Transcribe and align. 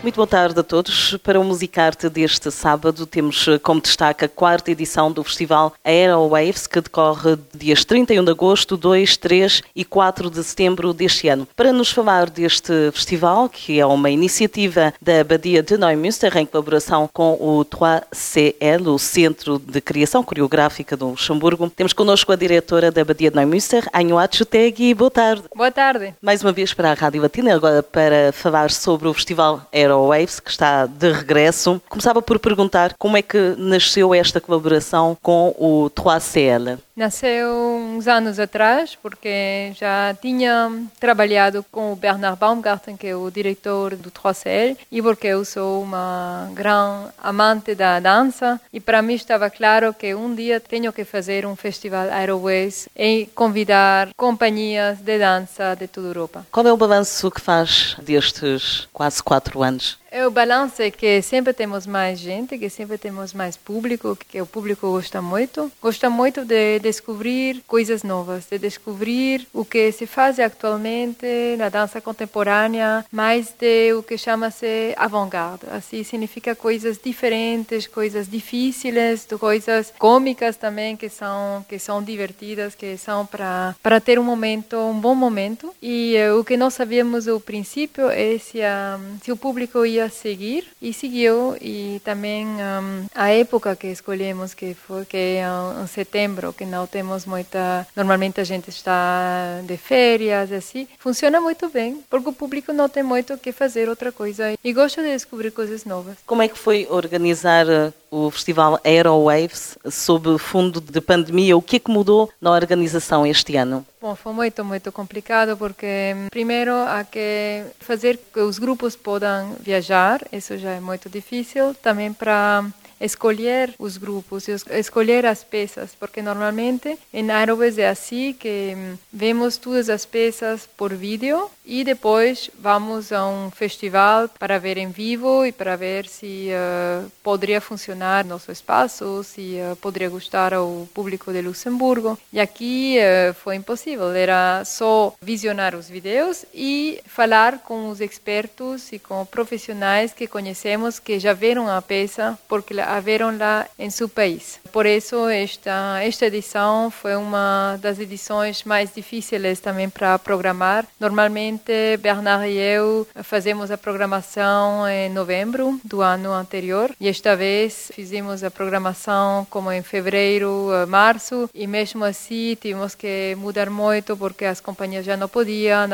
Muito 0.00 0.14
boa 0.14 0.28
tarde 0.28 0.60
a 0.60 0.62
todos. 0.62 1.16
Para 1.24 1.40
o 1.40 1.44
Musicarte 1.44 2.08
deste 2.08 2.52
sábado, 2.52 3.04
temos 3.04 3.46
como 3.64 3.80
destaque 3.80 4.24
a 4.24 4.28
quarta 4.28 4.70
edição 4.70 5.10
do 5.10 5.24
festival 5.24 5.74
Aerowaves, 5.84 6.68
que 6.68 6.80
decorre 6.80 7.36
dias 7.52 7.84
31 7.84 8.24
de 8.24 8.30
agosto, 8.30 8.76
2, 8.76 9.16
3 9.16 9.62
e 9.74 9.84
4 9.84 10.30
de 10.30 10.44
setembro 10.44 10.94
deste 10.94 11.28
ano. 11.28 11.48
Para 11.56 11.72
nos 11.72 11.90
falar 11.90 12.30
deste 12.30 12.92
festival, 12.92 13.48
que 13.48 13.80
é 13.80 13.84
uma 13.84 14.08
iniciativa 14.08 14.94
da 15.02 15.20
Abadia 15.20 15.64
de 15.64 15.76
Neumünster, 15.76 16.36
em 16.38 16.46
colaboração 16.46 17.10
com 17.12 17.32
o 17.32 17.64
3CL, 17.64 18.86
o 18.86 18.98
Centro 19.00 19.58
de 19.58 19.80
Criação 19.80 20.22
Coreográfica 20.22 20.96
do 20.96 21.08
Luxemburgo, 21.08 21.68
temos 21.70 21.92
connosco 21.92 22.30
a 22.30 22.36
diretora 22.36 22.92
da 22.92 23.02
Abadia 23.02 23.32
de 23.32 23.36
Neumünster, 23.36 23.84
Anho 23.92 24.16
Achutegui. 24.16 24.94
Boa 24.94 25.10
tarde. 25.10 25.42
Boa 25.52 25.72
tarde. 25.72 26.14
Mais 26.22 26.40
uma 26.40 26.52
vez 26.52 26.72
para 26.72 26.92
a 26.92 26.94
Rádio 26.94 27.20
Latina, 27.20 27.52
agora 27.52 27.82
para 27.82 28.32
falar 28.32 28.70
sobre 28.70 29.08
o 29.08 29.12
festival 29.12 29.66
Aerowaves 29.72 29.87
Aerowaves, 29.88 30.40
que 30.40 30.50
está 30.50 30.86
de 30.86 31.12
regresso. 31.12 31.80
Começava 31.88 32.22
por 32.22 32.38
perguntar 32.38 32.94
como 32.98 33.16
é 33.16 33.22
que 33.22 33.54
nasceu 33.56 34.14
esta 34.14 34.40
colaboração 34.40 35.16
com 35.22 35.54
o 35.58 35.90
3CL. 35.90 36.78
Nasceu 36.98 37.48
uns 37.48 38.08
anos 38.08 38.40
atrás, 38.40 38.98
porque 39.00 39.70
já 39.76 40.12
tinha 40.20 40.68
trabalhado 40.98 41.64
com 41.70 41.92
o 41.92 41.96
Bernard 41.96 42.36
Baumgarten, 42.36 42.96
que 42.96 43.06
é 43.06 43.14
o 43.14 43.30
diretor 43.30 43.94
do 43.94 44.10
3CL, 44.10 44.76
e 44.90 45.00
porque 45.00 45.28
eu 45.28 45.44
sou 45.44 45.80
uma 45.80 46.50
grande 46.54 47.10
amante 47.22 47.76
da 47.76 48.00
dança, 48.00 48.60
e 48.72 48.80
para 48.80 49.00
mim 49.00 49.14
estava 49.14 49.48
claro 49.48 49.94
que 49.94 50.12
um 50.12 50.34
dia 50.34 50.58
tenho 50.58 50.92
que 50.92 51.04
fazer 51.04 51.46
um 51.46 51.54
festival 51.54 52.10
Aeroways 52.10 52.88
e 52.96 53.28
convidar 53.32 54.08
companhias 54.16 54.98
de 54.98 55.20
dança 55.20 55.76
de 55.76 55.86
toda 55.86 56.08
a 56.08 56.10
Europa. 56.10 56.46
Qual 56.50 56.66
é 56.66 56.72
o 56.72 56.76
balanço 56.76 57.30
que 57.30 57.40
faz 57.40 57.94
destes 58.02 58.88
quase 58.92 59.22
quatro 59.22 59.62
anos? 59.62 59.98
É, 60.10 60.26
o 60.26 60.30
balanço 60.30 60.80
é 60.80 60.90
que 60.90 61.20
sempre 61.20 61.52
temos 61.52 61.86
mais 61.86 62.18
gente, 62.18 62.56
que 62.56 62.70
sempre 62.70 62.96
temos 62.96 63.34
mais 63.34 63.56
público, 63.58 64.16
que 64.16 64.40
o 64.40 64.46
público 64.46 64.90
gosta 64.90 65.20
muito. 65.20 65.70
Gosta 65.82 66.08
muito 66.08 66.44
de 66.46 66.78
descobrir 66.78 67.62
coisas 67.66 68.02
novas, 68.02 68.46
de 68.50 68.58
descobrir 68.58 69.46
o 69.52 69.66
que 69.66 69.92
se 69.92 70.06
faz 70.06 70.40
atualmente 70.40 71.26
na 71.58 71.68
dança 71.68 72.00
contemporânea, 72.00 73.04
mais 73.12 73.52
de 73.58 73.92
o 73.92 74.02
que 74.02 74.16
chama-se 74.16 74.94
avant-garde. 74.96 75.66
Assim 75.70 76.02
significa 76.02 76.54
coisas 76.54 76.98
diferentes, 77.02 77.86
coisas 77.86 78.26
difíceis, 78.26 79.26
coisas 79.38 79.92
cômicas 79.98 80.56
também 80.56 80.96
que 80.96 81.10
são 81.10 81.64
que 81.68 81.78
são 81.78 82.02
divertidas, 82.02 82.74
que 82.74 82.96
são 82.96 83.26
para 83.26 83.76
para 83.82 84.00
ter 84.00 84.18
um 84.18 84.24
momento, 84.24 84.76
um 84.76 84.98
bom 84.98 85.14
momento. 85.14 85.74
E 85.82 86.14
uh, 86.16 86.40
o 86.40 86.44
que 86.44 86.56
nós 86.56 86.72
sabíamos 86.74 87.28
ao 87.28 87.38
princípio 87.38 88.08
é 88.08 88.38
se, 88.38 88.58
um, 88.58 89.18
se 89.22 89.30
o 89.30 89.36
público 89.36 89.84
ia 89.84 89.97
ia 89.98 90.08
seguir 90.08 90.64
e 90.80 90.92
seguiu 90.92 91.56
e 91.60 92.00
também 92.04 92.46
um, 92.46 93.06
a 93.14 93.30
época 93.30 93.76
que 93.76 93.88
escolhemos 93.88 94.54
que 94.54 94.74
foi 94.74 95.04
que 95.04 95.16
é 95.16 95.44
em 95.82 95.86
setembro 95.86 96.52
que 96.52 96.64
não 96.64 96.86
temos 96.86 97.26
muita 97.26 97.86
normalmente 97.94 98.40
a 98.40 98.44
gente 98.44 98.70
está 98.70 99.60
de 99.64 99.76
férias 99.76 100.50
assim 100.52 100.88
funciona 100.98 101.40
muito 101.40 101.68
bem 101.68 102.00
porque 102.08 102.28
o 102.28 102.32
público 102.32 102.72
não 102.72 102.88
tem 102.88 103.02
muito 103.02 103.34
o 103.34 103.38
que 103.38 103.52
fazer 103.52 103.88
outra 103.88 104.10
coisa 104.10 104.54
e 104.62 104.72
gosta 104.72 105.02
de 105.02 105.10
descobrir 105.10 105.50
coisas 105.50 105.84
novas 105.84 106.16
como 106.26 106.42
é 106.42 106.48
que 106.48 106.58
foi 106.58 106.86
organizar 106.90 107.66
uh, 107.66 107.92
o 108.10 108.30
festival 108.30 108.80
Aerowaves 108.84 109.76
sob 109.90 110.38
fundo 110.38 110.80
de 110.80 111.00
pandemia? 111.00 111.56
O 111.56 111.62
que 111.62 111.76
é 111.76 111.78
que 111.78 111.90
mudou 111.90 112.30
na 112.40 112.50
organização 112.50 113.26
este 113.26 113.56
ano 113.56 113.86
Bom, 114.00 114.14
foi 114.14 114.32
muito, 114.32 114.64
muito 114.64 114.92
complicado 114.92 115.56
porque, 115.56 116.14
primeiro, 116.30 116.72
há 116.72 117.02
que 117.02 117.64
fazer 117.80 118.16
que 118.32 118.38
os 118.38 118.56
grupos 118.56 118.94
possam 118.94 119.56
viajar, 119.58 120.24
isso 120.30 120.56
já 120.56 120.70
é 120.70 120.80
muito 120.80 121.10
difícil. 121.10 121.74
Também 121.74 122.12
para 122.12 122.64
escolher 123.00 123.74
os 123.78 123.96
grupos, 123.96 124.46
escolher 124.48 125.26
as 125.26 125.44
peças, 125.44 125.94
porque 125.98 126.22
normalmente 126.22 126.98
em 127.12 127.30
Aerobes 127.30 127.78
é 127.78 127.88
assim 127.88 128.32
que 128.32 128.76
vemos 129.12 129.56
todas 129.56 129.88
as 129.88 130.04
peças 130.04 130.68
por 130.76 130.94
vídeo 130.94 131.50
e 131.64 131.84
depois 131.84 132.50
vamos 132.58 133.12
a 133.12 133.26
um 133.26 133.50
festival 133.50 134.28
para 134.38 134.58
ver 134.58 134.78
em 134.78 134.88
vivo 134.90 135.44
e 135.44 135.52
para 135.52 135.76
ver 135.76 136.08
se 136.08 136.48
uh, 136.48 137.10
poderia 137.22 137.60
funcionar 137.60 138.24
nosso 138.24 138.50
espaço, 138.50 139.22
se 139.22 139.58
uh, 139.60 139.76
poderia 139.76 140.08
gostar 140.08 140.54
ao 140.54 140.88
público 140.94 141.30
de 141.30 141.42
Luxemburgo. 141.42 142.18
E 142.32 142.40
aqui 142.40 142.96
uh, 142.98 143.34
foi 143.34 143.56
impossível, 143.56 144.10
era 144.12 144.64
só 144.64 145.14
visionar 145.20 145.74
os 145.74 145.90
vídeos 145.90 146.46
e 146.54 147.02
falar 147.06 147.58
com 147.58 147.90
os 147.90 148.00
expertos 148.00 148.90
e 148.90 148.98
com 148.98 149.26
profissionais 149.26 150.14
que 150.14 150.26
conhecemos 150.26 150.98
que 150.98 151.18
já 151.18 151.34
viram 151.34 151.68
a 151.68 151.82
peça, 151.82 152.38
porque 152.48 152.72
a 152.88 153.00
viram 153.00 153.36
lá 153.36 153.66
em 153.78 153.90
seu 153.90 154.08
país. 154.08 154.58
Por 154.72 154.86
isso, 154.86 155.28
esta, 155.28 156.00
esta 156.02 156.26
edição 156.26 156.90
foi 156.90 157.16
uma 157.16 157.78
das 157.80 157.98
edições 157.98 158.64
mais 158.64 158.92
difíceis 158.94 159.60
também 159.60 159.88
para 159.88 160.18
programar. 160.18 160.86
Normalmente, 161.00 161.96
Bernard 162.00 162.46
e 162.46 162.58
eu 162.58 163.06
fazemos 163.22 163.70
a 163.70 163.78
programação 163.78 164.86
em 164.88 165.08
novembro 165.08 165.80
do 165.84 166.00
ano 166.02 166.32
anterior 166.32 166.90
e 167.00 167.08
esta 167.08 167.36
vez 167.36 167.90
fizemos 167.94 168.44
a 168.44 168.50
programação 168.50 169.46
como 169.50 169.72
em 169.72 169.82
fevereiro, 169.82 170.70
eh, 170.72 170.86
março 170.86 171.48
e 171.54 171.66
mesmo 171.66 172.04
assim 172.04 172.56
tivemos 172.60 172.94
que 172.94 173.34
mudar 173.36 173.70
muito 173.70 174.16
porque 174.16 174.44
as 174.44 174.60
companhias 174.60 175.04
já 175.04 175.16
não 175.16 175.28
podiam, 175.28 175.88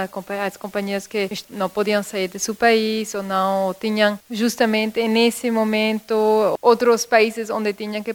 as 0.44 0.56
companhias 0.56 1.06
que 1.06 1.28
não 1.50 1.68
podiam 1.68 2.02
sair 2.02 2.28
de 2.28 2.38
seu 2.38 2.54
país 2.54 3.14
ou 3.14 3.22
não 3.22 3.74
tinham 3.78 4.18
justamente 4.30 5.06
nesse 5.08 5.50
momento 5.50 6.14
outros 6.60 7.04
países 7.04 7.50
onde 7.50 7.72
tinham 7.72 8.02
que 8.02 8.14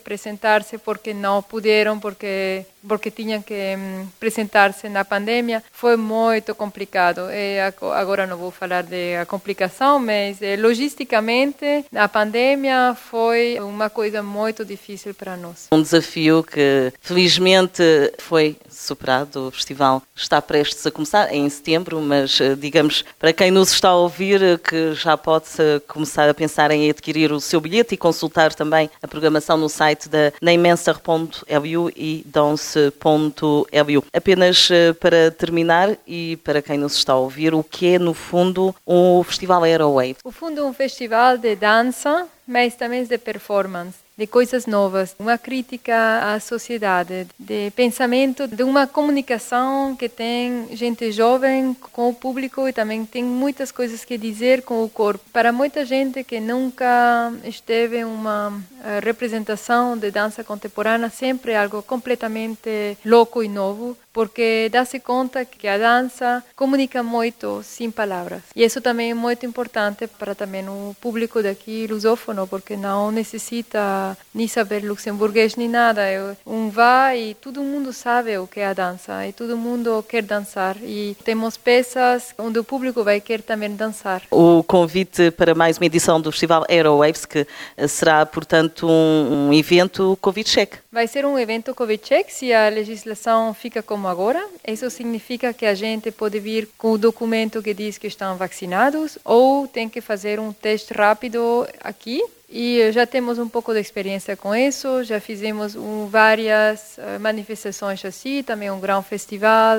apresentar-se 0.49 0.77
porque 0.77 1.13
não 1.13 1.41
puderam, 1.41 1.99
porque 1.99 2.65
porque 2.87 3.11
tinham 3.11 3.41
que 3.41 3.75
apresentar-se 4.17 4.87
na 4.89 5.03
pandemia, 5.03 5.63
foi 5.71 5.97
muito 5.97 6.53
complicado. 6.55 7.29
E 7.31 7.59
agora 7.93 8.25
não 8.25 8.37
vou 8.37 8.51
falar 8.51 8.83
de 8.83 9.15
a 9.15 9.25
complicação, 9.25 9.99
mas 9.99 10.41
eh, 10.41 10.55
logisticamente 10.55 11.85
a 11.95 12.07
pandemia 12.07 12.95
foi 13.09 13.59
uma 13.59 13.89
coisa 13.89 14.21
muito 14.23 14.63
difícil 14.63 15.13
para 15.13 15.35
nós. 15.35 15.67
Um 15.71 15.81
desafio 15.81 16.43
que 16.43 16.93
felizmente 17.01 17.83
foi 18.17 18.57
superado. 18.69 19.47
O 19.47 19.51
festival 19.51 20.01
está 20.15 20.41
prestes 20.41 20.85
a 20.85 20.91
começar 20.91 21.33
em 21.33 21.49
setembro, 21.49 22.01
mas 22.01 22.39
eh, 22.39 22.55
digamos 22.55 23.03
para 23.17 23.33
quem 23.33 23.51
nos 23.51 23.71
está 23.71 23.89
a 23.89 23.95
ouvir 23.95 24.41
eh, 24.41 24.57
que 24.57 24.93
já 24.93 25.17
pode 25.17 25.49
começar 25.87 26.29
a 26.29 26.33
pensar 26.33 26.71
em 26.71 26.89
adquirir 26.89 27.31
o 27.31 27.39
seu 27.39 27.59
bilhete 27.59 27.95
e 27.95 27.97
consultar 27.97 28.53
também 28.53 28.89
a 29.01 29.07
programação 29.07 29.57
no 29.57 29.69
site 29.69 30.07
da 30.07 30.31
neimenser.lu 30.41 31.91
e 31.95 32.23
Dance 32.25 32.68
Ponto.lu. 32.99 34.03
Apenas 34.13 34.69
eh, 34.71 34.93
para 34.93 35.31
terminar 35.31 35.97
e 36.07 36.37
para 36.37 36.61
quem 36.61 36.77
nos 36.77 36.95
está 36.95 37.13
a 37.13 37.17
ouvir, 37.17 37.53
o 37.53 37.63
que 37.63 37.95
é 37.95 37.99
no 37.99 38.13
fundo 38.13 38.75
o 38.85 39.23
Festival 39.23 39.63
Aerowave? 39.63 40.17
O 40.23 40.31
fundo 40.31 40.61
é 40.61 40.63
um 40.63 40.73
festival 40.73 41.37
de 41.37 41.55
dança, 41.55 42.27
mas 42.47 42.75
também 42.75 43.03
de 43.03 43.17
performance 43.17 44.08
de 44.19 44.27
coisas 44.27 44.65
novas, 44.65 45.15
uma 45.17 45.37
crítica 45.37 46.33
à 46.33 46.41
sociedade, 46.41 47.25
de 47.39 47.71
pensamento, 47.71 48.49
de 48.49 48.63
uma 48.63 48.85
comunicação 48.85 49.95
que 49.95 50.09
tem 50.09 50.67
gente 50.75 51.09
jovem 51.09 51.73
com 51.93 52.09
o 52.09 52.13
público 52.13 52.67
e 52.67 52.73
também 52.73 53.05
tem 53.05 53.23
muitas 53.23 53.71
coisas 53.71 54.03
que 54.03 54.17
dizer 54.17 54.63
com 54.63 54.83
o 54.83 54.89
corpo. 54.89 55.23
Para 55.31 55.53
muita 55.53 55.85
gente 55.85 56.21
que 56.25 56.41
nunca 56.41 57.31
esteve 57.45 58.03
uma 58.03 58.61
eh, 58.83 58.99
representação 59.01 59.97
de 59.97 60.11
dança 60.11 60.43
contemporânea, 60.43 61.09
sempre 61.09 61.53
é 61.53 61.57
algo 61.57 61.81
completamente 61.81 62.97
louco 63.05 63.41
e 63.41 63.47
novo, 63.47 63.97
porque 64.11 64.69
dá-se 64.69 64.99
conta 64.99 65.45
que 65.45 65.67
a 65.67 65.77
dança 65.77 66.43
comunica 66.55 67.01
muito 67.01 67.61
sem 67.63 67.89
palavras. 67.89 68.41
E 68.53 68.63
isso 68.63 68.81
também 68.81 69.11
é 69.11 69.13
muito 69.13 69.45
importante 69.45 70.07
para 70.07 70.35
também 70.35 70.67
o 70.67 70.95
público 70.99 71.41
daqui 71.41 71.87
lusófono, 71.87 72.47
porque 72.47 72.75
não 72.75 73.11
necessita 73.11 74.08
precisa 74.09 74.17
nem 74.33 74.47
saber 74.47 74.83
luxemburguês 74.83 75.55
nem 75.55 75.67
nada. 75.67 76.01
Um 76.45 76.69
vai 76.69 77.29
e 77.29 77.33
todo 77.33 77.61
mundo 77.61 77.91
sabe 77.91 78.37
o 78.37 78.47
que 78.47 78.59
é 78.59 78.67
a 78.67 78.73
dança 78.73 79.27
e 79.27 79.33
todo 79.33 79.57
mundo 79.57 80.03
quer 80.07 80.23
dançar. 80.23 80.77
E 80.81 81.15
temos 81.23 81.57
peças 81.57 82.33
onde 82.37 82.59
o 82.59 82.63
público 82.63 83.03
vai 83.03 83.19
querer 83.19 83.43
também 83.43 83.75
dançar. 83.75 84.21
O 84.31 84.63
convite 84.63 85.31
para 85.31 85.53
mais 85.53 85.77
uma 85.77 85.85
edição 85.85 86.21
do 86.21 86.31
Festival 86.31 86.65
Aerowaves, 86.69 87.25
que 87.25 87.45
será, 87.87 88.25
portanto, 88.25 88.87
um, 88.87 89.49
um 89.49 89.53
evento 89.53 90.17
Covid-check. 90.21 90.77
Vai 90.91 91.07
ser 91.07 91.25
um 91.25 91.37
evento 91.37 91.75
Covid-check 91.75 92.29
se 92.29 92.53
a 92.53 92.69
legislação 92.69 93.53
fica 93.53 93.83
como 93.83 94.07
agora. 94.07 94.43
Isso 94.67 94.89
significa 94.89 95.53
que 95.53 95.65
a 95.65 95.73
gente 95.73 96.11
pode 96.11 96.39
vir 96.39 96.69
com 96.77 96.91
o 96.91 96.97
documento 96.97 97.61
que 97.61 97.73
diz 97.73 97.97
que 97.97 98.07
estão 98.07 98.37
vacinados 98.37 99.17
ou 99.23 99.67
tem 99.67 99.89
que 99.89 100.01
fazer 100.01 100.39
um 100.39 100.51
teste 100.51 100.93
rápido 100.93 101.67
aqui 101.81 102.23
e 102.51 102.91
já 102.91 103.05
temos 103.05 103.37
um 103.37 103.47
pouco 103.47 103.73
de 103.73 103.79
experiência 103.79 104.35
com 104.35 104.55
isso, 104.55 105.03
já 105.03 105.19
fizemos 105.19 105.75
um, 105.75 106.07
várias 106.07 106.97
uh, 106.97 107.19
manifestações 107.19 108.03
assim, 108.03 108.41
também 108.41 108.71
um 108.71 108.79
grande 108.79 109.05
festival, 109.05 109.77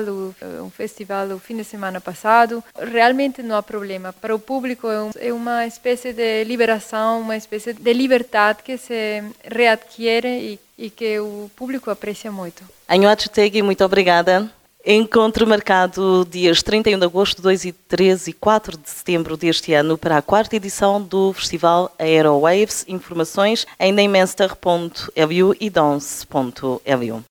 um 0.63 0.69
festival 0.69 1.27
o 1.31 1.39
fim 1.39 1.57
de 1.57 1.63
semana 1.63 1.99
passado. 1.99 2.63
Realmente 2.79 3.43
não 3.43 3.55
há 3.57 3.63
problema. 3.63 4.13
Para 4.13 4.33
o 4.33 4.39
público 4.39 4.87
é, 4.87 5.01
um, 5.01 5.11
é 5.19 5.33
uma 5.33 5.65
espécie 5.67 6.13
de 6.13 6.43
liberação, 6.45 7.21
uma 7.21 7.35
espécie 7.35 7.73
de 7.73 7.93
liberdade 7.93 8.59
que 8.63 8.77
se 8.77 9.23
readquire 9.43 10.27
e, 10.27 10.59
e 10.77 10.89
que 10.89 11.19
o 11.19 11.51
público 11.55 11.89
aprecia 11.89 12.31
muito. 12.31 12.63
Anhoate 12.87 13.29
Tegui, 13.29 13.61
muito 13.61 13.83
obrigada. 13.83 14.49
Encontro 14.85 15.45
marcado 15.45 16.25
dias 16.29 16.63
31 16.63 16.97
de 16.97 17.05
agosto, 17.05 17.41
2 17.41 17.65
e 17.65 17.71
3 17.71 18.27
e 18.27 18.33
4 18.33 18.77
de 18.77 18.89
setembro 18.89 19.37
deste 19.37 19.73
ano 19.73 19.95
para 19.95 20.17
a 20.17 20.21
quarta 20.23 20.55
edição 20.55 20.99
do 20.99 21.31
Festival 21.33 21.93
Aerowaves. 21.99 22.83
Informações 22.87 23.67
em 23.79 23.91
namenster.lu 23.91 25.55
e 25.59 25.69
dance.lu. 25.69 27.23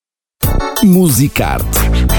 Musicarte 0.83 2.10